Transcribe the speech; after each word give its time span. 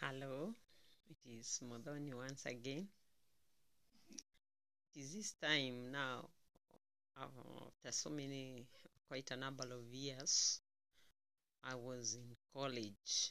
Hello, 0.00 0.54
it 1.10 1.18
is 1.28 1.60
Modoni 1.62 2.14
once 2.14 2.46
again. 2.46 2.88
It 4.94 5.00
is 5.00 5.14
this 5.14 5.32
time 5.32 5.92
now, 5.92 6.28
uh, 7.20 7.26
after 7.66 7.92
so 7.92 8.08
many, 8.10 8.66
quite 9.08 9.30
a 9.30 9.36
number 9.36 9.64
of 9.64 9.84
years, 9.92 10.60
I 11.62 11.74
was 11.74 12.14
in 12.14 12.34
college. 12.54 13.30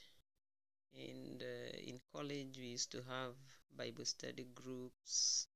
And 0.95 1.41
uh, 1.41 1.77
in 1.77 2.00
college, 2.13 2.57
we 2.59 2.68
used 2.77 2.91
to 2.91 3.01
have 3.09 3.33
Bible 3.75 4.05
study 4.05 4.45
groups 4.54 5.47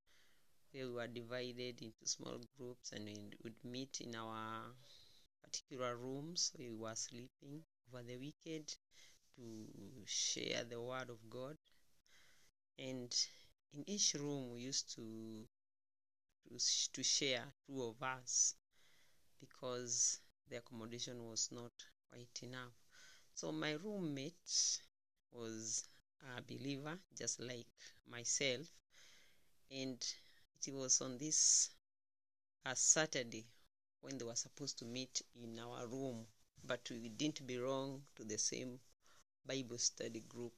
where 0.72 0.88
we 0.88 0.94
were 0.94 1.08
divided 1.08 1.82
into 1.82 2.06
small 2.08 2.40
groups 2.58 2.92
and 2.92 3.06
we 3.06 3.32
would 3.44 3.64
meet 3.64 4.02
in 4.02 4.16
our 4.16 4.74
particular 5.44 5.96
rooms. 5.96 6.52
We 6.58 6.72
were 6.72 6.96
sleeping 6.96 7.64
over 7.88 8.02
the 8.04 8.18
weekend 8.18 8.76
to 9.36 9.68
share 10.06 10.64
the 10.64 10.82
word 10.82 11.10
of 11.10 11.30
God. 11.30 11.58
And 12.78 13.14
in 13.74 13.84
each 13.88 14.14
room, 14.16 14.54
we 14.54 14.62
used 14.62 14.94
to 14.96 15.48
to, 16.50 16.58
to 16.94 17.04
share 17.04 17.44
two 17.66 17.82
of 17.84 18.02
us 18.04 18.56
because 19.40 20.20
the 20.50 20.58
accommodation 20.58 21.30
was 21.30 21.50
not 21.52 21.72
quite 22.10 22.40
enough. 22.44 22.74
So 23.34 23.52
my 23.52 23.74
roommate 23.84 24.80
was 25.32 25.84
a 26.38 26.42
believer, 26.42 26.98
just 27.18 27.40
like 27.40 27.66
myself, 28.10 28.68
and 29.72 30.04
it 30.66 30.74
was 30.74 31.02
on 31.02 31.18
this 31.18 31.72
a 32.66 32.76
Saturday 32.76 33.46
when 34.02 34.18
they 34.18 34.26
were 34.26 34.36
supposed 34.36 34.80
to 34.80 34.86
meet 34.86 35.22
in 35.36 35.60
our 35.60 35.88
room, 35.88 36.26
but 36.64 36.88
we 36.90 37.10
didn't 37.10 37.46
belong 37.46 38.02
to 38.16 38.24
the 38.24 38.38
same 38.38 38.80
Bible 39.46 39.78
study 39.78 40.22
group. 40.22 40.54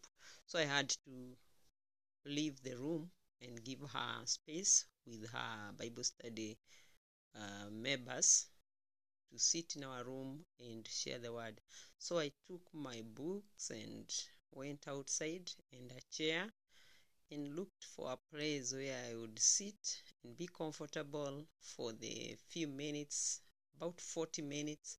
So 0.48 0.60
I 0.60 0.66
had 0.66 0.90
to 0.90 1.38
leave 2.26 2.62
the 2.64 2.76
room 2.78 3.10
and 3.42 3.64
give 3.64 3.82
her 3.82 4.26
space 4.26 4.86
with 5.06 5.30
her 5.32 5.72
Bible 5.78 6.04
study 6.04 6.58
uh, 7.36 7.70
members 7.72 8.48
to 9.32 9.40
sit 9.40 9.76
in 9.76 9.84
our 9.84 10.04
room 10.04 10.46
and 10.60 10.88
share 10.88 11.20
the 11.20 11.34
word. 11.34 11.62
So 12.00 12.20
I 12.20 12.32
took 12.48 12.64
my 12.74 13.02
books 13.04 13.70
and 13.72 14.06
went 14.52 14.88
outside 14.88 15.52
and 15.74 15.92
a 15.92 16.02
chair 16.16 16.52
and 17.32 17.56
looked 17.56 17.84
for 17.84 18.12
a 18.12 18.36
place 18.36 18.74
where 18.74 18.98
I 19.12 19.16
would 19.16 19.40
sit 19.40 20.02
and 20.24 20.38
be 20.38 20.48
comfortable 20.48 21.46
for 21.62 21.94
the 21.94 22.36
few 22.50 22.68
minutes, 22.68 23.42
about 23.78 24.02
40 24.02 24.42
minutes, 24.42 24.98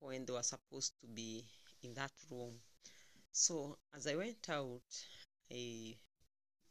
when 0.00 0.24
they 0.26 0.32
were 0.32 0.42
supposed 0.42 0.92
to 1.00 1.06
be 1.06 1.44
in 1.82 1.94
that 1.94 2.12
room. 2.30 2.60
So 3.32 3.78
as 3.94 4.06
I 4.06 4.16
went 4.16 4.48
out, 4.50 4.82
I 5.52 5.96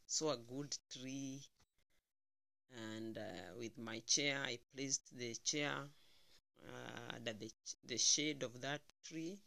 saw 0.06 0.32
a 0.32 0.38
good 0.38 0.76
tree 0.92 1.42
and 2.94 3.16
uh, 3.18 3.54
with 3.58 3.76
my 3.78 4.00
chair, 4.00 4.38
I 4.44 4.58
placed 4.74 5.16
the 5.16 5.34
chair 5.44 5.72
uh, 6.68 7.14
under 7.16 7.32
the, 7.34 7.50
the 7.86 7.98
shade 7.98 8.42
of 8.42 8.60
that 8.62 8.82
tree, 9.04 9.38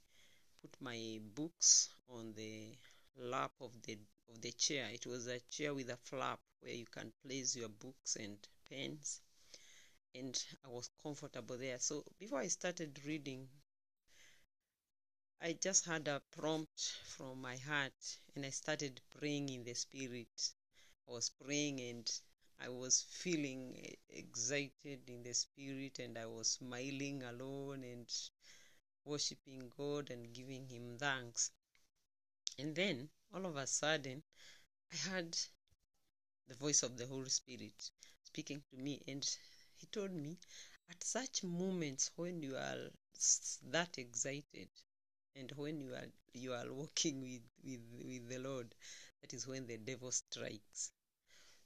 put 0.61 0.71
my 0.81 1.19
books 1.35 1.89
on 2.09 2.33
the 2.35 2.77
lap 3.17 3.53
of 3.61 3.71
the 3.83 3.97
of 4.29 4.41
the 4.41 4.51
chair. 4.53 4.87
It 4.91 5.05
was 5.07 5.27
a 5.27 5.39
chair 5.51 5.73
with 5.73 5.89
a 5.89 5.97
flap 5.97 6.39
where 6.61 6.73
you 6.73 6.85
can 6.85 7.13
place 7.25 7.55
your 7.55 7.69
books 7.69 8.17
and 8.17 8.37
pens, 8.69 9.21
and 10.15 10.35
I 10.65 10.69
was 10.69 10.89
comfortable 11.03 11.57
there. 11.57 11.79
So 11.79 12.03
before 12.19 12.39
I 12.39 12.47
started 12.47 12.99
reading, 13.05 13.47
I 15.45 15.51
just 15.51 15.83
had 15.83 16.07
a 16.07 16.21
prompt 16.31 16.79
from 17.03 17.41
my 17.41 17.57
heart, 17.57 18.17
and 18.33 18.45
I 18.45 18.49
started 18.49 19.01
praying 19.19 19.49
in 19.49 19.65
the 19.65 19.73
spirit. 19.73 20.53
I 21.05 21.11
was 21.11 21.31
praying 21.31 21.81
and 21.81 22.09
I 22.61 22.69
was 22.69 23.01
feeling 23.01 23.93
excited 24.07 25.09
in 25.09 25.21
the 25.21 25.33
spirit, 25.33 25.99
and 25.99 26.17
I 26.17 26.27
was 26.27 26.47
smiling 26.47 27.23
alone 27.23 27.83
and 27.83 28.09
worshiping 29.03 29.69
God 29.77 30.11
and 30.11 30.33
giving 30.33 30.65
Him 30.65 30.97
thanks. 30.97 31.51
And 32.57 32.73
then, 32.73 33.09
all 33.33 33.45
of 33.45 33.57
a 33.57 33.67
sudden, 33.67 34.23
I 34.93 34.95
heard 34.95 35.37
the 36.47 36.55
voice 36.55 36.83
of 36.83 36.95
the 36.95 37.07
Holy 37.07 37.29
Spirit 37.29 37.91
speaking 38.23 38.63
to 38.69 38.77
me, 38.77 39.03
and 39.09 39.29
He 39.75 39.87
told 39.87 40.13
me, 40.13 40.37
at 40.89 41.03
such 41.03 41.43
moments 41.43 42.11
when 42.15 42.41
you 42.41 42.55
are 42.55 42.91
that 43.63 43.97
excited, 43.97 44.69
and 45.35 45.51
when 45.55 45.79
you 45.81 45.93
are 45.93 46.07
you 46.33 46.53
are 46.53 46.71
walking 46.73 47.21
with 47.21 47.41
with 47.63 47.81
with 48.05 48.29
the 48.29 48.39
Lord, 48.39 48.73
that 49.21 49.33
is 49.33 49.47
when 49.47 49.67
the 49.67 49.77
devil 49.77 50.11
strikes. 50.11 50.91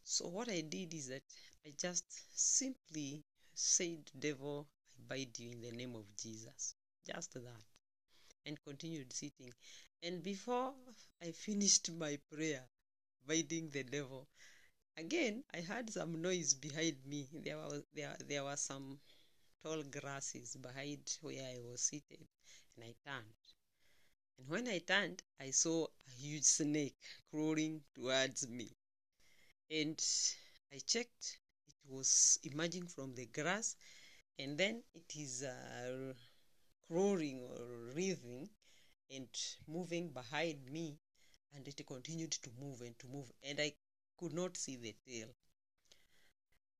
So 0.04 0.28
what 0.28 0.50
I 0.50 0.62
did 0.62 0.94
is 0.94 1.08
that 1.10 1.24
I 1.66 1.74
just 1.78 2.06
simply 2.36 3.24
said, 3.54 4.12
"Devil, 4.18 4.68
I 4.98 5.02
bind 5.08 5.38
you 5.40 5.52
in 5.52 5.62
the 5.62 5.72
name 5.72 5.96
of 5.96 6.06
Jesus," 6.18 6.76
just 7.06 7.34
that, 7.34 7.64
and 8.46 8.62
continued 8.64 9.14
sitting. 9.14 9.54
And 10.04 10.24
before 10.24 10.74
I 11.22 11.32
finished 11.32 11.92
my 11.92 12.18
prayer, 12.32 12.66
binding 13.28 13.70
the 13.70 13.84
devil, 13.84 14.28
again 14.98 15.44
I 15.54 15.62
heard 15.62 15.90
some 15.92 16.22
noise 16.22 16.54
behind 16.56 17.06
me. 17.06 17.30
There 17.34 17.58
was 17.58 17.84
there 17.94 18.18
there 18.28 18.44
were 18.44 18.58
some 18.58 19.00
tall 19.64 19.84
grasses 19.84 20.56
behind 20.58 21.18
where 21.22 21.44
I 21.56 21.60
was 21.62 21.82
seated, 21.82 22.28
and 22.76 22.86
I 22.86 22.96
turned. 23.06 23.47
And 24.38 24.48
when 24.50 24.68
I 24.68 24.80
turned, 24.80 25.24
I 25.40 25.52
saw 25.52 25.86
a 25.86 26.12
huge 26.12 26.44
snake 26.44 26.98
crawling 27.32 27.84
towards 27.96 28.48
me. 28.48 28.76
And 29.70 30.02
I 30.72 30.80
checked, 30.80 31.40
it 31.68 31.76
was 31.88 32.40
emerging 32.44 32.88
from 32.88 33.16
the 33.16 33.26
grass, 33.26 33.76
and 34.40 34.58
then 34.58 34.84
it 34.94 35.16
is 35.16 35.44
uh, 35.44 36.14
crawling 36.88 37.42
or 37.42 37.94
writhing 37.96 38.50
and 39.10 39.28
moving 39.68 40.10
behind 40.10 40.66
me, 40.72 40.98
and 41.54 41.68
it 41.68 41.86
continued 41.86 42.32
to 42.32 42.50
move 42.60 42.82
and 42.82 42.98
to 43.00 43.08
move, 43.08 43.32
and 43.44 43.60
I 43.60 43.74
could 44.18 44.34
not 44.34 44.58
see 44.58 44.76
the 44.76 44.96
tail. 45.06 45.30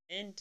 And 0.10 0.40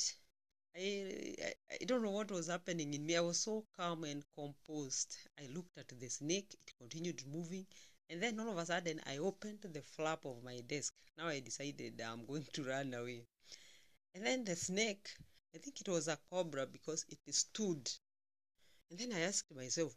I, 0.78 1.34
I, 1.80 1.84
don't 1.86 2.02
know 2.02 2.10
what 2.10 2.30
was 2.30 2.48
happening 2.48 2.92
in 2.92 3.06
me. 3.06 3.16
I 3.16 3.20
was 3.20 3.38
so 3.40 3.64
calm 3.78 4.04
and 4.04 4.22
composed. 4.34 5.16
I 5.38 5.46
looked 5.46 5.78
at 5.78 5.88
the 5.88 6.08
snake, 6.10 6.52
it 6.52 6.74
continued 6.78 7.22
moving, 7.26 7.66
and 8.10 8.22
then 8.22 8.38
all 8.38 8.50
of 8.50 8.58
a 8.58 8.66
sudden 8.66 9.00
I 9.06 9.16
opened 9.16 9.60
the 9.62 9.80
flap 9.80 10.26
of 10.26 10.44
my 10.44 10.60
desk. 10.66 10.92
Now 11.16 11.28
I 11.28 11.40
decided 11.40 12.02
I'm 12.02 12.26
going 12.26 12.46
to 12.52 12.64
run 12.64 12.92
away. 12.92 13.24
And 14.14 14.26
then 14.26 14.44
the 14.44 14.54
snake, 14.54 15.08
I 15.54 15.58
think 15.58 15.80
it 15.80 15.88
was 15.88 16.08
a 16.08 16.18
cobra 16.30 16.66
because 16.66 17.06
it 17.08 17.34
stood. 17.34 17.90
And 18.90 18.98
then 18.98 19.14
I 19.14 19.20
asked 19.20 19.54
myself, 19.54 19.96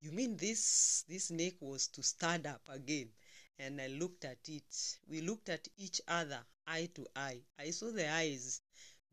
you 0.00 0.10
mean 0.10 0.38
this 0.38 1.04
this 1.06 1.24
snake 1.24 1.58
was 1.60 1.88
to 1.88 2.02
stand 2.02 2.46
up 2.46 2.62
again? 2.70 3.10
And 3.58 3.78
I 3.78 3.88
looked 3.88 4.24
at 4.24 4.48
it. 4.48 4.98
We 5.06 5.20
looked 5.20 5.50
at 5.50 5.68
each 5.76 6.00
other 6.08 6.40
eye 6.66 6.88
to 6.94 7.06
eye. 7.14 7.42
I 7.58 7.70
saw 7.72 7.92
the 7.92 8.10
eyes 8.10 8.62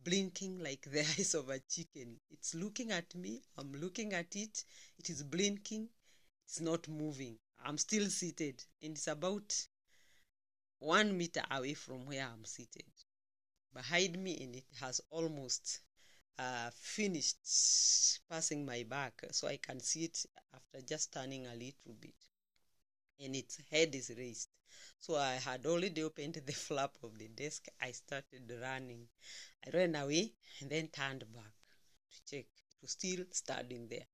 blinking 0.04 0.60
like 0.64 0.82
the 0.84 1.00
eyes 1.18 1.34
of 1.36 1.50
a 1.50 1.60
chicken. 1.60 2.20
It's 2.30 2.56
looking 2.56 2.92
at 2.92 3.14
me. 3.16 3.42
I'm 3.58 3.72
looking 3.74 4.14
at 4.14 4.36
it. 4.36 4.66
It 4.98 5.10
is 5.10 5.24
blinking. 5.24 5.90
It's 6.46 6.62
not 6.62 6.88
moving. 6.88 7.40
I'm 7.66 7.78
still 7.78 8.10
seated. 8.10 8.64
And 8.82 8.94
it's 8.98 9.08
about 9.08 9.68
one 10.80 11.18
meter 11.18 11.44
away 11.50 11.74
from 11.74 12.06
where 12.06 12.28
I'm 12.28 12.44
seated. 12.44 12.84
Behind 13.74 14.18
me, 14.24 14.44
and 14.44 14.56
it 14.56 14.66
has 14.80 15.02
almost 15.10 15.80
uh, 16.40 16.72
finished 16.74 17.40
passing 18.30 18.66
my 18.66 18.84
back. 18.84 19.22
So 19.32 19.48
I 19.48 19.58
can 19.58 19.80
see 19.82 20.06
it 20.06 20.26
after 20.54 20.82
just 20.82 21.14
turning 21.14 21.48
a 21.48 21.56
little 21.56 21.94
bit. 22.00 22.16
And 23.22 23.38
its 23.38 23.56
head 23.70 23.96
is 23.96 24.12
raised. 24.18 24.50
So 25.02 25.18
I 25.18 25.34
had 25.34 25.66
already 25.66 26.02
opened 26.02 26.36
the 26.36 26.54
flap 26.66 26.96
of 27.04 27.18
the 27.20 27.28
desk. 27.28 27.66
I 27.82 27.92
started 27.92 28.50
running. 28.62 29.10
I 29.66 29.70
ran 29.72 29.96
away 29.96 30.34
and 30.62 30.70
then 30.70 30.88
turned 30.90 31.26
back 31.34 31.54
to 32.12 32.26
check. 32.26 32.46
It 32.46 32.82
was 32.82 32.92
still 32.92 33.26
standing 33.32 33.88
there. 33.90 34.08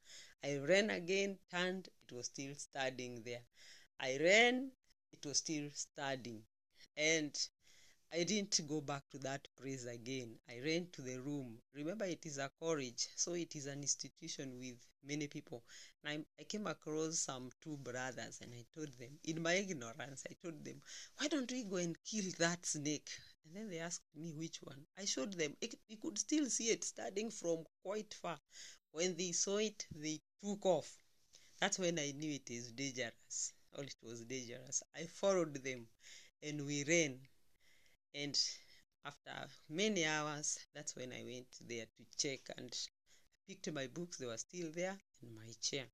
I 0.43 0.57
ran 0.57 0.89
again, 0.89 1.39
turned, 1.51 1.89
it 2.07 2.13
was 2.13 2.27
still 2.27 2.55
standing 2.55 3.21
there. 3.23 3.43
I 3.99 4.17
ran, 4.17 4.71
it 5.11 5.25
was 5.25 5.37
still 5.39 5.69
standing. 5.73 6.43
And 6.97 7.35
I 8.13 8.23
didn't 8.23 8.59
go 8.67 8.81
back 8.81 9.03
to 9.11 9.17
that 9.19 9.47
place 9.59 9.85
again. 9.85 10.39
I 10.49 10.59
ran 10.59 10.87
to 10.93 11.01
the 11.01 11.19
room. 11.19 11.57
Remember, 11.73 12.05
it 12.05 12.25
is 12.25 12.37
a 12.37 12.49
college, 12.59 13.07
so 13.15 13.33
it 13.33 13.55
is 13.55 13.65
an 13.67 13.81
institution 13.81 14.57
with 14.59 14.77
many 15.03 15.27
people. 15.27 15.63
And 16.03 16.25
I, 16.37 16.41
I 16.41 16.43
came 16.45 16.67
across 16.67 17.19
some 17.19 17.49
two 17.61 17.77
brothers, 17.77 18.39
and 18.41 18.53
I 18.53 18.65
told 18.75 18.93
them, 18.97 19.19
in 19.23 19.41
my 19.41 19.53
ignorance, 19.53 20.23
I 20.29 20.33
told 20.41 20.63
them, 20.63 20.81
why 21.17 21.27
don't 21.27 21.51
we 21.51 21.63
go 21.63 21.77
and 21.77 21.95
kill 22.03 22.25
that 22.39 22.65
snake? 22.65 23.09
And 23.45 23.55
then 23.55 23.69
they 23.69 23.79
asked 23.79 24.03
me 24.15 24.33
which 24.33 24.61
one. 24.61 24.85
I 24.97 25.05
showed 25.05 25.33
them. 25.33 25.55
It, 25.61 25.75
you 25.87 25.97
could 25.97 26.17
still 26.17 26.45
see 26.47 26.69
it 26.69 26.83
starting 26.83 27.29
from 27.31 27.65
quite 27.83 28.13
far. 28.13 28.39
When 28.91 29.15
they 29.15 29.31
saw 29.31 29.57
it, 29.57 29.85
they 29.95 30.21
took 30.41 30.65
off. 30.65 30.91
That's 31.59 31.79
when 31.79 31.99
I 31.99 32.11
knew 32.11 32.31
it 32.33 32.49
is 32.49 32.71
dangerous. 32.71 33.53
all 33.75 33.83
it 33.83 33.95
was 34.01 34.21
dangerous. 34.23 34.83
I 34.95 35.03
followed 35.05 35.55
them 35.63 35.87
and 36.41 36.65
we 36.65 36.83
ran. 36.85 37.19
And 38.17 38.37
after 39.05 39.47
many 39.69 40.03
hours, 40.03 40.57
that's 40.73 40.95
when 40.95 41.13
I 41.13 41.23
went 41.23 41.47
there 41.61 41.85
to 41.85 42.05
check 42.17 42.41
and 42.57 42.75
picked 43.47 43.71
my 43.71 43.87
books. 43.87 44.17
They 44.17 44.25
were 44.25 44.37
still 44.37 44.71
there 44.71 44.97
in 45.21 45.35
my 45.35 45.51
chair. 45.61 45.85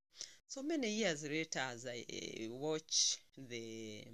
So 0.48 0.64
many 0.64 0.90
years 0.90 1.24
later, 1.24 1.60
as 1.60 1.86
I 1.86 2.06
uh, 2.10 2.54
watch 2.54 3.18
the, 3.38 4.06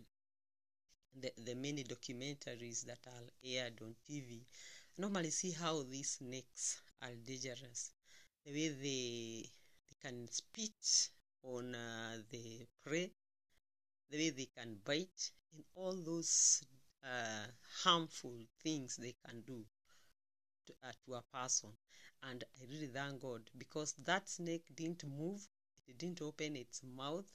the 1.21 1.31
the 1.47 1.53
many 1.53 1.83
documentaries 1.83 2.83
that 2.85 3.05
are 3.05 3.27
aired 3.43 3.79
on 3.83 3.95
TV, 4.07 4.43
I 4.97 5.01
normally 5.01 5.29
see 5.29 5.51
how 5.51 5.83
these 5.83 6.11
snakes 6.17 6.81
are 7.03 7.13
dangerous. 7.13 7.91
The 8.43 8.51
way 8.51 8.69
they 8.69 9.49
they 9.87 9.97
can 10.01 10.27
spit 10.31 11.11
on 11.43 11.75
uh, 11.75 12.17
the 12.31 12.65
prey, 12.83 13.11
the 14.09 14.17
way 14.17 14.29
they 14.31 14.47
can 14.57 14.79
bite, 14.83 15.31
and 15.53 15.63
all 15.75 15.93
those 15.93 16.63
uh, 17.03 17.47
harmful 17.83 18.37
things 18.63 18.97
they 18.97 19.15
can 19.25 19.41
do 19.41 19.65
to, 20.65 20.73
uh, 20.83 20.91
to 21.05 21.15
a 21.15 21.23
person. 21.33 21.69
And 22.23 22.43
I 22.59 22.65
really 22.71 22.87
thank 22.87 23.21
God 23.21 23.49
because 23.57 23.93
that 24.05 24.29
snake 24.29 24.65
didn't 24.75 25.03
move, 25.05 25.47
it 25.87 25.97
didn't 25.97 26.21
open 26.21 26.55
its 26.55 26.81
mouth, 26.83 27.25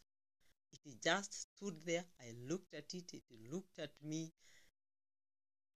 it 0.85 1.03
just 1.03 1.35
stood 1.35 1.77
there. 1.87 2.05
I 2.21 2.33
looked 2.49 2.75
at 2.75 2.95
it, 2.95 3.13
it 3.15 3.25
looked 3.53 3.79
at 3.79 3.93
me. 4.03 4.33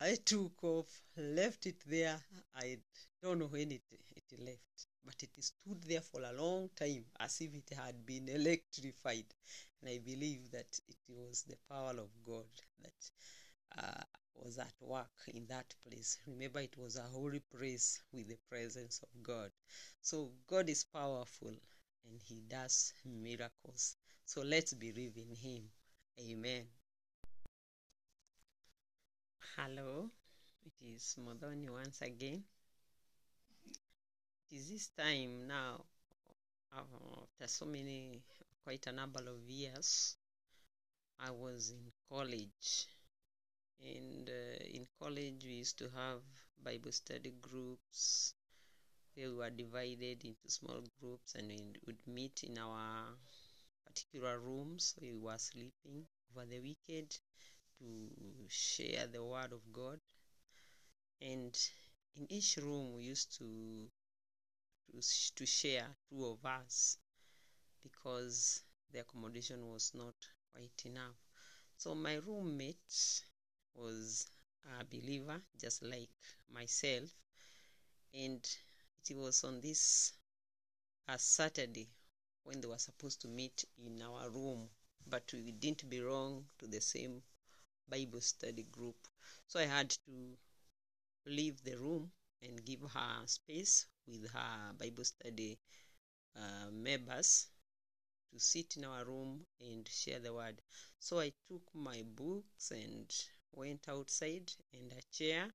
I 0.01 0.17
took 0.17 0.65
off, 0.65 1.03
left 1.17 1.67
it 1.67 1.81
there. 1.87 2.21
I 2.57 2.79
don't 3.23 3.39
know 3.39 3.47
when 3.47 3.71
it, 3.71 3.83
it 4.17 4.41
left, 4.41 4.89
but 5.05 5.23
it 5.23 5.31
stood 5.39 5.83
there 5.85 6.01
for 6.01 6.21
a 6.23 6.33
long 6.33 6.69
time 6.75 7.05
as 7.21 7.41
if 7.41 7.55
it 7.55 7.71
had 7.77 8.05
been 8.05 8.29
electrified. 8.29 9.27
And 9.81 9.91
I 9.91 9.99
believe 9.99 10.51
that 10.51 10.81
it 10.89 10.97
was 11.09 11.43
the 11.45 11.59
power 11.69 11.93
of 11.93 12.11
God 12.27 12.47
that 12.83 13.11
uh, 13.77 14.03
was 14.35 14.59
at 14.59 14.73
work 14.81 15.11
in 15.35 15.47
that 15.49 15.75
place. 15.87 16.19
Remember, 16.27 16.61
it 16.61 16.77
was 16.79 16.97
a 16.97 17.03
holy 17.03 17.41
place 17.41 18.01
with 18.13 18.29
the 18.29 18.39
presence 18.49 19.01
of 19.03 19.23
God. 19.23 19.51
So, 20.01 20.31
God 20.47 20.69
is 20.69 20.85
powerful 20.85 21.49
and 21.49 22.21
He 22.25 22.43
does 22.49 22.93
miracles. 23.05 23.97
So, 24.25 24.43
let's 24.43 24.73
believe 24.75 25.17
in 25.17 25.35
Him. 25.35 25.63
Amen. 26.21 26.67
Hello, 29.57 30.11
it 30.65 30.73
is 30.85 31.17
Modoni 31.19 31.69
once 31.69 32.01
again. 32.03 32.45
It 34.51 34.57
is 34.57 34.71
this 34.71 34.89
time 34.89 35.47
now, 35.49 35.85
after 36.73 37.49
so 37.49 37.67
many, 37.67 38.23
quite 38.65 38.87
a 38.87 38.93
number 38.93 39.21
of 39.21 39.49
years, 39.49 40.17
I 41.19 41.31
was 41.33 41.71
in 41.71 41.91
college 42.09 42.87
and 43.83 44.29
uh, 44.29 44.65
in 44.77 44.87
college 45.01 45.45
we 45.45 45.55
used 45.65 45.79
to 45.79 45.89
have 45.91 46.21
bible 46.63 46.93
study 46.93 47.33
groups. 47.41 48.35
Where 49.15 49.31
we 49.31 49.37
were 49.37 49.51
divided 49.51 50.25
into 50.25 50.49
small 50.49 50.83
groups 51.01 51.35
and 51.35 51.49
we 51.49 51.59
would 51.87 51.99
meet 52.07 52.45
in 52.45 52.59
our 52.59 53.17
particular 53.87 54.39
rooms. 54.41 54.95
We 55.01 55.15
were 55.15 55.39
sleeping 55.39 56.07
over 56.31 56.47
the 56.47 56.61
weekend 56.61 57.19
to 57.79 58.11
share 58.49 59.07
the 59.09 59.25
word 59.25 59.53
of 59.53 59.63
god. 59.73 60.01
And 61.23 61.57
in 62.17 62.27
each 62.33 62.57
room 62.57 62.93
we 62.95 63.05
used 63.05 63.33
to 63.39 63.89
to, 64.91 65.01
to 65.37 65.47
share 65.47 65.87
two 66.11 66.25
of 66.27 66.45
us 66.45 66.99
because 67.83 68.63
the 68.93 69.01
accommodation 69.01 69.67
was 69.73 69.93
not 69.95 70.15
quite 70.53 70.83
enough. 70.87 71.17
So 71.79 71.95
my 71.95 72.17
roommate 72.17 73.23
was 73.79 74.27
a 74.81 74.85
believer 74.85 75.41
just 75.61 75.83
like 75.83 76.11
myself. 76.53 77.09
And 78.13 78.47
it 79.09 79.17
was 79.17 79.45
on 79.45 79.61
this 79.63 80.13
a 81.09 81.19
saturday 81.19 81.89
when 82.45 82.61
they 82.61 82.69
were 82.69 82.79
supposed 82.79 83.21
to 83.23 83.29
meet 83.29 83.65
in 83.79 84.03
our 84.03 84.29
room 84.31 84.69
but 85.07 85.33
we 85.33 85.53
didn't 85.53 85.89
belong 85.89 86.45
to 86.59 86.67
the 86.67 86.81
same 86.81 87.23
bible 87.89 88.21
study 88.21 88.65
group. 88.65 88.97
So 89.47 89.61
i 89.61 89.65
had 89.65 89.91
to 89.91 90.37
leave 91.27 91.63
the 91.65 91.77
room 91.77 92.11
and 92.43 92.65
give 92.65 92.81
her 92.83 93.27
space 93.27 93.87
with 94.07 94.31
her 94.33 94.73
bible 94.79 95.05
study 95.05 95.59
uh, 96.37 96.71
members 96.73 97.49
to 98.33 98.41
sit 98.41 98.77
in 98.77 98.85
our 98.85 99.05
room 99.05 99.47
and 99.61 99.89
share 99.89 100.21
the 100.21 100.35
word. 100.35 100.61
So 101.01 101.21
i 101.21 101.33
took 101.49 101.63
my 101.75 102.03
books 102.17 102.71
and 102.71 103.11
went 103.53 103.89
outside 103.89 104.53
and 104.73 104.93
a 104.93 105.03
chair 105.13 105.53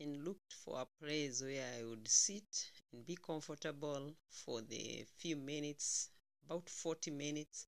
and 0.00 0.24
looked 0.24 0.52
for 0.54 0.80
a 0.80 1.04
place 1.04 1.42
where 1.42 1.66
I 1.78 1.84
would 1.84 2.08
sit 2.08 2.70
and 2.92 3.06
be 3.06 3.16
comfortable 3.16 4.14
for 4.30 4.62
the 4.62 5.06
few 5.18 5.36
minutes, 5.36 6.10
about 6.46 6.68
40 6.70 7.10
minutes, 7.10 7.66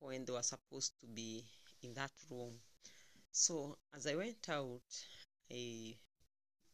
when 0.00 0.24
they 0.24 0.32
were 0.32 0.42
supposed 0.42 0.92
to 1.00 1.06
be 1.06 1.44
in 1.82 1.94
that 1.94 2.12
room. 2.30 2.60
So 3.32 3.78
as 3.94 4.06
I 4.06 4.16
went 4.16 4.48
out, 4.48 4.82
I 5.50 5.96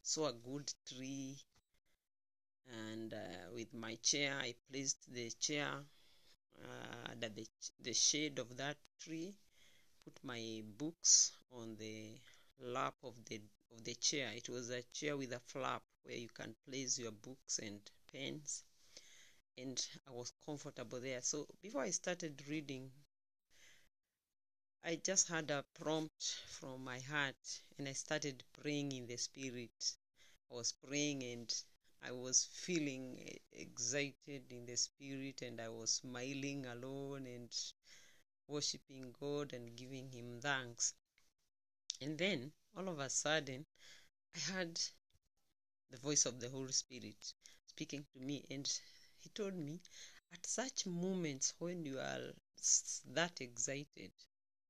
saw 0.03 0.29
a 0.29 0.33
good 0.35 0.73
tree, 0.89 1.39
and 2.91 3.13
uh, 3.13 3.51
with 3.53 3.73
my 3.75 3.97
chair, 3.97 4.39
I 4.41 4.55
placed 4.71 5.13
the 5.13 5.31
chair 5.41 5.69
uh, 6.63 7.11
under 7.11 7.29
the, 7.31 7.47
the 7.81 7.95
shade 7.95 8.39
of 8.39 8.57
that 8.59 8.77
tree 9.01 9.35
put 10.09 10.25
my 10.25 10.63
books 10.79 11.33
on 11.53 11.77
the 11.77 12.17
lap 12.61 12.95
of 13.05 13.15
the 13.27 13.41
of 13.73 13.85
the 13.85 13.95
chair. 13.95 14.31
It 14.35 14.49
was 14.49 14.71
a 14.71 14.83
chair 14.95 15.17
with 15.17 15.33
a 15.33 15.41
flap 15.41 15.83
where 16.05 16.17
you 16.17 16.29
can 16.29 16.55
place 16.67 16.99
your 16.99 17.13
books 17.13 17.59
and 17.59 17.79
pens, 18.11 18.65
and 19.59 19.79
I 20.09 20.13
was 20.13 20.33
comfortable 20.47 21.01
there. 21.01 21.21
So 21.23 21.47
before 21.63 21.83
I 21.83 21.91
started 21.91 22.43
reading, 22.49 22.91
I 24.83 24.97
just 24.97 25.29
had 25.29 25.51
a 25.51 25.65
prompt 25.75 26.23
from 26.47 26.83
my 26.83 27.01
heart, 27.01 27.61
and 27.77 27.87
I 27.87 27.93
started 27.93 28.43
praying 28.61 28.93
in 28.93 29.07
the 29.07 29.17
spirit. 29.19 29.97
I 30.51 30.55
was 30.55 30.73
praying 30.73 31.23
and 31.23 31.55
I 32.03 32.13
was 32.13 32.47
feeling 32.47 33.39
excited 33.53 34.51
in 34.51 34.65
the 34.67 34.77
spirit, 34.77 35.43
and 35.43 35.61
I 35.61 35.69
was 35.69 35.91
smiling 35.91 36.67
alone 36.67 37.27
and 37.27 37.53
worshiping 38.49 39.15
God 39.21 39.53
and 39.53 39.77
giving 39.77 40.11
Him 40.11 40.41
thanks. 40.41 40.95
And 42.01 42.17
then, 42.17 42.53
all 42.77 42.89
of 42.89 42.99
a 42.99 43.11
sudden, 43.11 43.67
I 44.35 44.53
heard 44.53 44.81
the 45.91 45.99
voice 45.99 46.25
of 46.25 46.41
the 46.41 46.49
Holy 46.49 46.73
Spirit 46.73 47.35
speaking 47.67 48.07
to 48.15 48.21
me, 48.21 48.45
and 48.51 48.67
He 49.21 49.29
told 49.29 49.55
me, 49.55 49.81
at 50.33 50.47
such 50.47 50.87
moments 50.87 51.55
when 51.59 51.85
you 51.85 51.99
are 51.99 52.33
that 53.13 53.41
excited 53.41 54.13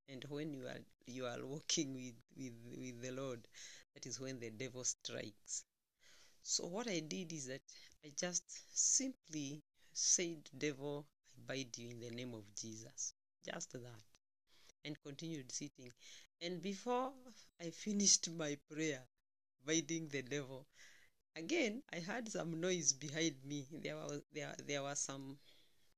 and 0.08 0.24
when 0.24 0.52
you 0.52 0.66
are 0.66 0.80
you 1.06 1.26
are 1.26 1.44
walking 1.44 1.94
with, 1.94 2.14
with, 2.36 2.52
with 2.76 3.00
the 3.02 3.12
Lord, 3.12 3.46
that 3.94 4.06
is 4.06 4.20
when 4.20 4.40
the 4.40 4.50
devil 4.50 4.84
strikes. 4.84 5.64
So 6.42 6.66
what 6.66 6.88
I 6.88 7.00
did 7.00 7.32
is 7.32 7.46
that 7.46 7.62
I 8.04 8.12
just 8.16 8.44
simply 8.76 9.62
said, 9.92 10.48
Devil, 10.56 11.06
I 11.36 11.54
bid 11.54 11.78
you 11.78 11.90
in 11.90 12.00
the 12.00 12.10
name 12.10 12.34
of 12.34 12.44
Jesus 12.54 13.14
just 13.52 13.72
that 13.72 14.02
and 14.84 15.00
continued 15.02 15.50
sitting. 15.52 15.92
And 16.42 16.62
before 16.62 17.12
i 17.60 17.70
finished 17.70 18.30
my 18.30 18.56
prayer 18.70 19.02
biting 19.66 20.08
the 20.08 20.22
devil 20.22 20.66
again 21.36 21.82
i 21.92 22.00
heard 22.00 22.28
some 22.28 22.60
noise 22.60 22.92
behind 22.92 23.36
me. 23.44 23.66
There 23.72 23.96
was 23.96 24.22
there, 24.32 24.54
there 24.66 24.82
were 24.82 24.94
some 24.96 25.38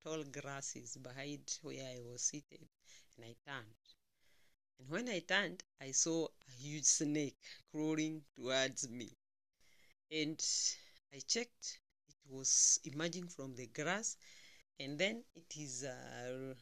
tall 0.04 0.24
grasses 0.24 0.96
behind 0.96 1.58
where 1.62 1.84
i 1.96 2.00
was 2.00 2.22
seated 2.22 2.68
and 3.16 3.26
i 3.26 3.34
turned. 3.46 3.76
And 4.80 4.88
when 4.90 5.08
i 5.08 5.20
turned 5.20 5.62
i 5.80 5.92
saw 5.92 6.26
a 6.26 6.52
huge 6.62 6.84
snake 6.84 7.38
crawling 7.72 8.24
towards 8.36 8.88
me. 8.90 9.10
And 10.10 10.40
i 11.14 11.20
checked 11.26 11.78
it 12.08 12.16
was 12.28 12.80
emerging 12.84 13.28
from 13.28 13.54
the 13.54 13.66
grass 13.68 14.16
and 14.80 14.98
then 14.98 15.24
it 15.34 15.56
is 15.56 15.84
uh, 15.84 16.54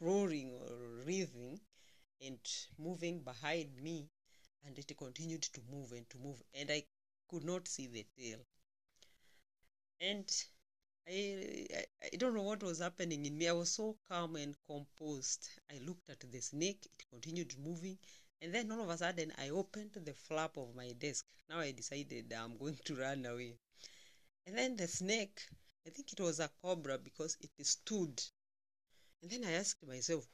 roaring 0.00 0.50
or 0.52 1.04
writhing 1.06 1.60
and 2.20 2.40
moving 2.78 3.20
behind 3.20 3.76
me 3.82 4.08
and 4.64 4.78
it 4.78 4.96
continued 4.96 5.42
to 5.42 5.60
move 5.70 5.92
and 5.92 6.08
to 6.10 6.18
move 6.18 6.42
and 6.54 6.70
i 6.70 6.84
could 7.28 7.44
not 7.44 7.68
see 7.68 7.86
the 7.86 8.04
tail. 8.18 8.40
And 10.00 10.28
I, 11.08 11.66
I 11.74 11.84
i 12.12 12.16
don't 12.16 12.34
know 12.34 12.42
what 12.42 12.62
was 12.62 12.80
happening 12.80 13.24
in 13.24 13.38
me. 13.38 13.48
I 13.48 13.52
was 13.52 13.70
so 13.70 13.96
calm 14.08 14.36
and 14.36 14.56
composed. 14.66 15.48
I 15.70 15.78
looked 15.78 16.10
at 16.10 16.20
the 16.20 16.40
snake 16.40 16.86
it 16.86 17.06
continued 17.10 17.56
moving 17.58 17.98
and 18.42 18.54
then 18.54 18.72
all 18.72 18.82
of 18.82 18.90
a 18.90 18.98
sudden 18.98 19.32
i 19.38 19.50
opened 19.50 19.92
the 19.94 20.14
flap 20.14 20.56
of 20.56 20.74
my 20.74 20.92
desk. 20.92 21.24
Now 21.48 21.60
i 21.60 21.70
decided 21.70 22.32
i'm 22.32 22.56
going 22.58 22.78
to 22.84 22.96
run 22.96 23.24
away. 23.26 23.58
And 24.46 24.58
then 24.58 24.76
the 24.76 24.88
snake 24.88 25.40
i 25.86 25.90
think 25.90 26.12
it 26.12 26.20
was 26.20 26.40
a 26.40 26.50
cobra 26.62 26.98
because 26.98 27.36
it 27.40 27.66
stood 27.66 28.22
and 29.22 29.30
then 29.30 29.44
I 29.44 29.52
asked 29.52 29.86
myself, 29.86 30.26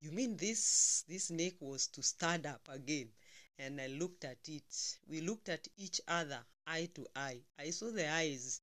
you 0.00 0.12
mean 0.12 0.36
this 0.36 1.04
this 1.08 1.24
snake 1.26 1.56
was 1.60 1.86
to 1.88 2.02
stand 2.02 2.46
up 2.46 2.68
again? 2.68 3.10
And 3.58 3.80
i 3.80 3.86
looked 3.86 4.24
at 4.24 4.48
it. 4.48 4.98
We 5.08 5.20
looked 5.22 5.48
at 5.48 5.66
each 5.76 6.00
other 6.08 6.44
eye 6.66 6.90
to 6.94 7.06
eye. 7.16 7.42
I 7.58 7.70
saw 7.70 7.90
the 7.90 8.08
eyes 8.10 8.60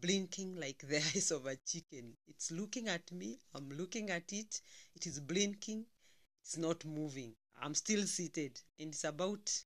blinking 0.00 0.56
like 0.56 0.78
the 0.86 0.96
eyes 1.14 1.30
of 1.30 1.46
a 1.46 1.56
chicken. 1.56 2.16
It's 2.26 2.50
looking 2.50 2.88
at 2.88 3.12
me. 3.12 3.38
I'm 3.54 3.68
looking 3.70 4.10
at 4.10 4.32
it. 4.32 4.60
It 4.94 5.06
is 5.06 5.20
blinking. 5.20 5.86
It's 6.42 6.56
not 6.56 6.84
moving. 6.84 7.34
I'm 7.60 7.74
still 7.74 8.06
seated. 8.06 8.60
And 8.78 8.90
it's 8.90 9.04
about 9.04 9.64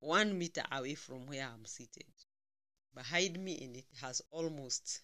one 0.00 0.38
meter 0.38 0.62
away 0.70 0.94
from 0.94 1.26
where 1.26 1.48
i'm 1.48 1.64
seated. 1.64 2.06
Behind 2.94 3.38
me 3.44 3.60
and 3.64 3.76
it 3.76 3.86
has 4.00 4.22
almost 4.30 5.00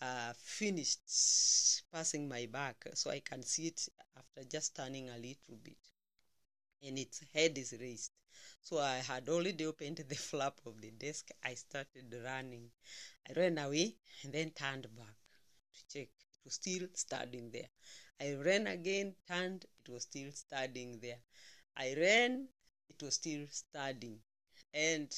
uh, 0.00 0.32
finished 0.36 1.82
passing 1.92 2.28
my 2.28 2.46
back 2.46 2.84
so 2.94 3.10
I 3.10 3.20
can 3.20 3.42
see 3.42 3.68
it 3.68 3.88
after 4.16 4.44
just 4.44 4.74
turning 4.76 5.08
a 5.10 5.16
little 5.16 5.56
bit. 5.62 5.78
And 6.82 6.98
its 6.98 7.20
head 7.34 7.58
is 7.58 7.74
raised. 7.78 8.12
So 8.62 8.78
I 8.78 8.96
had 8.96 9.28
already 9.28 9.66
opened 9.66 9.98
the 9.98 10.14
flap 10.28 10.58
of 10.64 10.80
the 10.80 10.90
desk. 10.90 11.28
I 11.44 11.52
started 11.54 12.14
running. 12.24 12.70
I 13.28 13.32
ran 13.34 13.58
away 13.58 13.96
and 14.22 14.32
then 14.32 14.50
turned 14.52 14.88
back 14.96 15.16
to 15.74 15.88
check. 15.88 16.08
It 16.08 16.44
was 16.44 16.54
still 16.54 16.88
standing 16.94 17.50
there. 17.50 17.68
I 18.20 18.34
ran 18.34 18.66
again, 18.68 19.16
turned, 19.28 19.66
it 19.80 19.90
was 19.90 20.04
still 20.04 20.32
standing 20.32 21.00
there. 21.00 21.20
I 21.76 21.94
ran, 21.94 22.48
it 22.88 23.02
was 23.02 23.14
still 23.14 23.46
standing. 23.50 24.20
And 24.74 25.10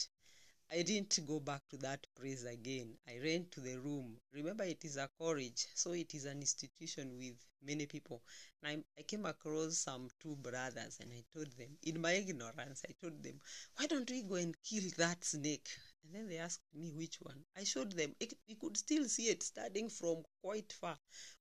I 0.71 0.83
didn't 0.83 1.27
go 1.27 1.41
back 1.41 1.67
to 1.71 1.79
that 1.79 2.07
place 2.15 2.45
again. 2.45 2.99
I 3.09 3.19
ran 3.23 3.47
to 3.53 3.61
the 3.61 3.79
room. 3.79 4.21
Remember, 4.33 4.65
it 4.65 4.85
is 4.85 4.99
a 4.99 5.09
college, 5.19 5.67
so 5.75 5.93
it 5.93 6.15
is 6.15 6.27
an 6.27 6.41
institution 6.41 7.17
with 7.19 7.37
many 7.63 7.87
people. 7.87 8.23
And 8.63 8.85
I, 8.99 9.01
I 9.01 9.03
came 9.05 9.25
across 9.25 9.79
some 9.79 10.09
two 10.21 10.37
brothers, 10.37 10.99
and 11.01 11.11
I 11.13 11.25
told 11.33 11.51
them, 11.57 11.79
in 11.83 12.01
my 12.01 12.13
ignorance, 12.13 12.83
I 12.87 12.93
told 13.01 13.23
them, 13.23 13.41
why 13.77 13.87
don't 13.87 14.11
we 14.11 14.23
go 14.23 14.35
and 14.35 14.55
kill 14.63 14.83
that 14.99 15.25
snake? 15.25 15.69
And 16.05 16.15
then 16.15 16.29
they 16.29 16.37
asked 16.37 16.63
me 16.75 16.93
which 16.93 17.17
one. 17.23 17.45
I 17.57 17.65
showed 17.65 17.93
them. 17.93 18.15
It, 18.21 18.35
you 18.47 18.57
could 18.57 18.77
still 18.77 19.05
see 19.07 19.29
it 19.29 19.43
starting 19.43 19.89
from 19.89 20.23
quite 20.43 20.73
far. 20.75 20.99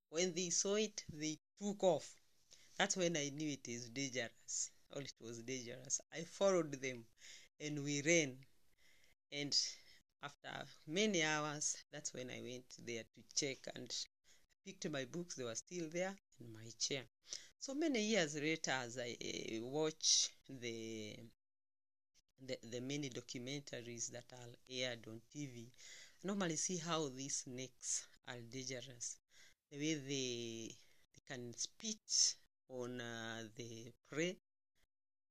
When 0.09 0.33
they 0.35 0.49
saw 0.51 0.75
it, 0.75 1.03
they 1.13 1.37
took 1.61 1.83
off. 1.83 2.09
That's 2.77 2.95
when 2.95 3.17
I 3.17 3.29
knew 3.29 3.49
it 3.49 3.67
is 3.67 3.89
dangerous. 3.89 4.71
Or 4.95 5.01
it 5.01 5.13
was 5.19 5.43
dangerous. 5.43 5.99
I 6.13 6.21
followed 6.21 6.81
them, 6.81 7.05
and 7.59 7.83
we 7.83 8.01
ran 8.03 8.37
and 9.31 9.55
after 10.23 10.65
many 10.87 11.23
hours 11.23 11.77
that's 11.91 12.13
when 12.13 12.29
i 12.29 12.41
went 12.41 12.65
there 12.85 13.03
to 13.03 13.21
check 13.35 13.57
and 13.75 13.93
picked 14.65 14.89
my 14.91 15.05
books. 15.05 15.35
They 15.35 15.45
were 15.45 15.55
still 15.55 15.87
there 15.93 16.13
in 16.41 16.53
my 16.53 16.69
chair. 16.77 17.03
So 17.59 17.73
many 17.73 18.01
years 18.01 18.35
later 18.35 18.71
as 18.71 18.97
i 18.97 19.11
uh, 19.11 19.65
watch 19.65 20.29
the, 20.49 21.15
the 22.47 22.57
the 22.71 22.81
many 22.81 23.09
documentaries 23.09 24.09
that 24.11 24.25
are 24.33 24.53
aired 24.69 25.03
on 25.07 25.21
tv 25.31 25.67
i 25.67 26.27
normally 26.27 26.55
see 26.55 26.77
how 26.77 27.09
these 27.09 27.37
snakes 27.45 28.07
are 28.27 28.39
dangerous. 28.55 29.17
The 29.71 29.77
way 29.77 29.93
they 29.95 30.75
they 31.13 31.21
can 31.27 31.53
spit 31.55 32.35
on 32.69 32.99
uh, 33.01 33.43
the 33.55 33.91
prey 34.09 34.35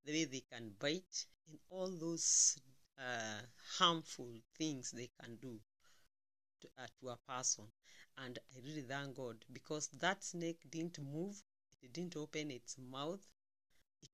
the 0.04 0.12
way 0.12 0.24
they 0.24 0.44
can 0.52 0.74
bite 0.78 1.26
and 1.48 1.58
all 1.70 1.88
those 1.88 2.58
uh, 2.98 3.42
harmful 3.78 4.32
things 4.58 4.90
they 4.92 5.10
can 5.22 5.36
do 5.36 5.58
to, 6.60 6.68
uh, 6.78 6.86
to 7.00 7.08
a 7.08 7.16
person. 7.32 7.64
And 8.18 8.38
I 8.54 8.58
really 8.64 8.82
thank 8.82 9.16
God 9.16 9.36
because 9.52 9.88
that 10.00 10.22
snake 10.24 10.60
didn't 10.70 10.98
move, 10.98 11.42
it 11.82 11.92
didn't 11.92 12.16
open 12.16 12.50
its 12.50 12.76
mouth, 12.78 13.20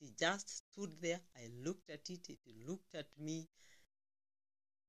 it 0.01 0.19
just 0.19 0.51
stood 0.73 0.93
there. 1.01 1.21
I 1.37 1.49
looked 1.65 1.91
at 1.91 2.09
it, 2.11 2.29
it 2.31 2.41
looked 2.69 2.95
at 2.95 3.07
me. 3.19 3.49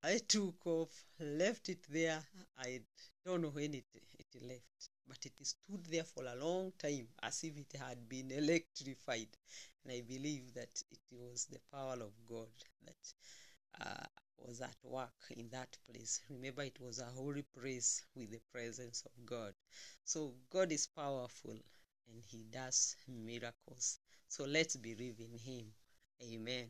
I 0.04 0.20
took 0.20 0.68
off, 0.68 1.04
left 1.20 1.68
it 1.70 1.84
there. 1.90 2.24
I 2.58 2.82
don't 3.26 3.42
know 3.42 3.50
when 3.50 3.74
it, 3.74 3.86
it 4.20 4.42
left, 4.44 4.90
but 5.08 5.26
it 5.26 5.34
stood 5.42 5.86
there 5.88 6.04
for 6.04 6.26
a 6.26 6.36
long 6.36 6.74
time 6.78 7.08
as 7.24 7.44
if 7.44 7.58
it 7.58 7.74
had 7.80 8.08
been 8.08 8.30
electrified. 8.30 9.30
And 9.84 9.94
I 9.94 10.02
believe 10.02 10.54
that 10.54 10.84
it 10.92 11.00
was 11.12 11.46
the 11.46 11.60
power 11.72 11.94
of 11.96 12.14
God 12.30 12.50
that 12.86 13.14
uh, 13.82 14.06
was 14.38 14.62
at 14.62 14.76
work 14.84 15.14
in 15.32 15.50
that 15.50 15.78
place. 15.90 16.22
Remember, 16.30 16.64
it 16.64 16.80
was 16.80 17.00
a 17.00 17.06
holy 17.06 17.44
place 17.44 18.04
with 18.16 18.32
the 18.32 18.42
presence 18.52 19.04
of 19.06 19.26
God. 19.26 19.54
So, 20.04 20.34
God 20.50 20.72
is 20.72 20.88
powerful 20.88 21.52
and 21.52 22.24
He 22.28 22.46
does 22.52 22.96
miracles. 23.08 24.00
So, 24.28 24.46
let's 24.46 24.76
believe 24.76 25.20
in 25.20 25.38
Him. 25.38 25.66
Amen. 26.24 26.70